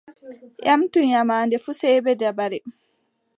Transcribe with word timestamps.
Ƴamtu 0.65 0.97
nyaamaande 1.07 1.57
fuu 1.63 1.77
sey 1.79 1.97
bee 2.05 2.19
dabare. 2.21 2.59